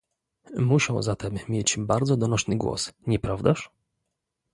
musiał 0.57 1.01
zatem 1.01 1.37
mieć 1.49 1.77
bardzo 1.77 2.17
donośny 2.17 2.57
głos, 2.57 2.91
nieprawdaż? 3.07 3.69